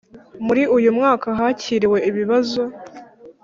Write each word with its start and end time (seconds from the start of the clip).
Muri 0.45 0.63
uyu 0.77 0.89
mwaka 0.97 1.27
hakiriwe 1.39 1.97
ibibazo 2.09 2.61